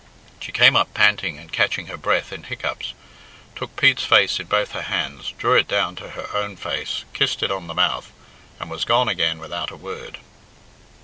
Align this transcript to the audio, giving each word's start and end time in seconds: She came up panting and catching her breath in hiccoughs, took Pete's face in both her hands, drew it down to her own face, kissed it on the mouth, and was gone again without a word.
She 0.39 0.51
came 0.51 0.75
up 0.75 0.95
panting 0.95 1.37
and 1.37 1.53
catching 1.53 1.85
her 1.85 1.95
breath 1.95 2.33
in 2.33 2.41
hiccoughs, 2.45 2.95
took 3.55 3.75
Pete's 3.79 4.03
face 4.03 4.39
in 4.39 4.47
both 4.47 4.71
her 4.71 4.81
hands, 4.81 5.31
drew 5.37 5.53
it 5.55 5.67
down 5.67 5.95
to 5.97 6.09
her 6.09 6.27
own 6.35 6.55
face, 6.55 7.05
kissed 7.13 7.43
it 7.43 7.51
on 7.51 7.67
the 7.67 7.75
mouth, 7.75 8.11
and 8.59 8.71
was 8.71 8.83
gone 8.83 9.07
again 9.09 9.37
without 9.37 9.69
a 9.69 9.75
word. 9.77 10.17